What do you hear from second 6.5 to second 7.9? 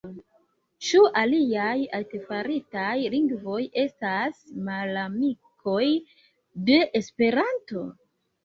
de Esperanto?